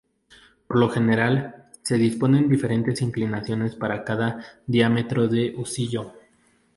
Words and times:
Por 0.67 0.79
lo 0.79 0.89
general, 0.89 1.69
se 1.83 1.95
disponen 1.99 2.49
diferentes 2.49 3.03
inclinaciones 3.03 3.75
para 3.75 4.03
cada 4.03 4.43
diámetro 4.65 5.27
de 5.27 5.53
husillo. 5.55 6.13